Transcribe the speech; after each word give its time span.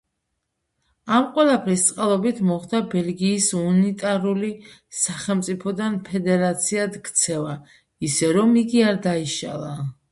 ამ 1.17 1.25
ყველაფრის 1.35 1.83
წყალობით 1.89 2.41
მოხდა 2.47 2.81
ბელგიის 2.95 3.51
უნიტარული 3.61 4.51
სახელმწიფოდან 5.03 6.01
ფედერაციად 6.11 7.01
ქცევა, 7.11 7.57
ისე 8.11 8.37
რომ 8.41 8.61
იგი 8.67 8.87
არ 8.91 9.01
დაიშალა. 9.09 9.75